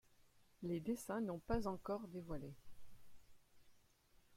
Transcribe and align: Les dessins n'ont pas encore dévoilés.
Les 0.63 0.79
dessins 0.79 1.21
n'ont 1.21 1.37
pas 1.37 1.67
encore 1.67 2.07
dévoilés. 2.07 2.55